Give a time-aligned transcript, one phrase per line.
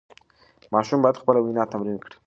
[0.73, 2.15] ماشوم باید خپله وینا تمرین کړي.